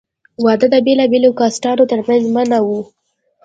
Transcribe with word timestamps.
واده 0.43 0.67
د 0.73 0.75
بېلابېلو 0.85 1.37
کاسټانو 1.39 1.83
تر 1.91 1.99
منځ 2.07 2.23
منع 2.35 2.59
وو. 2.67 2.81